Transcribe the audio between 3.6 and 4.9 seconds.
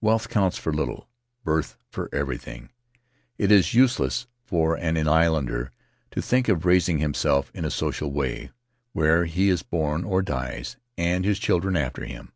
useless for